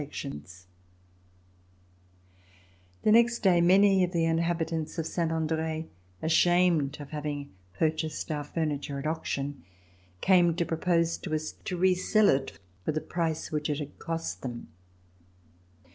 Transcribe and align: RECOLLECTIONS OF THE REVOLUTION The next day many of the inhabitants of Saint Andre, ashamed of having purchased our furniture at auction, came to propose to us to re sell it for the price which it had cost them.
RECOLLECTIONS 0.01 0.65
OF 0.65 0.65
THE 3.03 3.11
REVOLUTION 3.11 3.11
The 3.11 3.11
next 3.11 3.39
day 3.43 3.61
many 3.61 4.03
of 4.03 4.11
the 4.11 4.25
inhabitants 4.25 4.97
of 4.97 5.05
Saint 5.05 5.31
Andre, 5.31 5.89
ashamed 6.23 6.99
of 6.99 7.11
having 7.11 7.51
purchased 7.73 8.31
our 8.31 8.43
furniture 8.43 8.97
at 8.97 9.05
auction, 9.05 9.63
came 10.19 10.55
to 10.55 10.65
propose 10.65 11.19
to 11.19 11.35
us 11.35 11.51
to 11.65 11.77
re 11.77 11.93
sell 11.93 12.29
it 12.29 12.57
for 12.83 12.93
the 12.93 12.99
price 13.01 13.51
which 13.51 13.69
it 13.69 13.77
had 13.77 13.99
cost 13.99 14.41
them. 14.41 14.69